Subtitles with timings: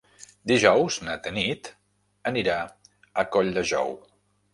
[0.51, 1.69] Dijous na Tanit
[2.31, 3.93] anirà a Colldejou.